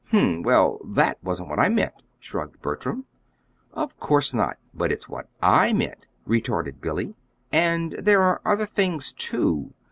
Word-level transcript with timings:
"Hm 0.09 0.17
m; 0.37 0.41
well, 0.41 0.79
THAT 0.83 1.19
wasn't 1.23 1.49
what 1.49 1.59
I 1.59 1.69
meant," 1.69 1.93
shrugged 2.19 2.59
Bertram. 2.59 3.05
"Of 3.71 3.99
course 3.99 4.33
not; 4.33 4.57
but 4.73 4.91
it's 4.91 5.07
what 5.07 5.29
I 5.43 5.73
meant," 5.73 6.07
retorted 6.25 6.81
Billy. 6.81 7.13
"And 7.53 7.91
there 7.91 8.23
are 8.23 8.41
other 8.43 8.65
things, 8.65 9.11
too. 9.11 9.75